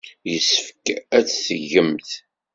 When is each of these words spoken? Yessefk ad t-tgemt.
Yessefk 0.31 0.85
ad 1.17 1.25
t-tgemt. 1.27 2.09